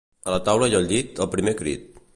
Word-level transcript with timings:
A 0.29 0.31
la 0.35 0.39
taula 0.47 0.71
i 0.71 0.79
al 0.79 0.89
llit 0.93 1.23
al 1.27 1.31
primer 1.37 1.57
crit. 1.63 2.03